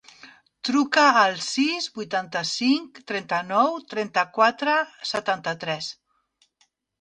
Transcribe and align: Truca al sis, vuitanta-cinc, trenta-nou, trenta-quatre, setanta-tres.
Truca 0.67 1.01
al 1.23 1.35
sis, 1.47 1.89
vuitanta-cinc, 1.97 2.97
trenta-nou, 3.11 3.77
trenta-quatre, 3.93 4.75
setanta-tres. 5.11 5.93